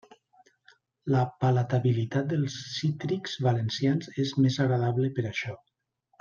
[1.15, 5.55] La palatabilitat dels cítrics valencians és més agradable per això.